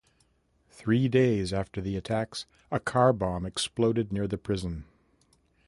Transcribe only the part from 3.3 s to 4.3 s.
exploded near